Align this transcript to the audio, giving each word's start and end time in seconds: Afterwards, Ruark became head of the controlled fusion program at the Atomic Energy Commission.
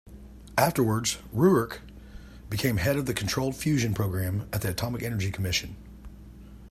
Afterwards, 0.57 1.19
Ruark 1.31 1.81
became 2.49 2.77
head 2.77 2.97
of 2.97 3.05
the 3.05 3.13
controlled 3.13 3.55
fusion 3.55 3.93
program 3.93 4.49
at 4.51 4.61
the 4.63 4.69
Atomic 4.71 5.03
Energy 5.03 5.29
Commission. 5.29 5.75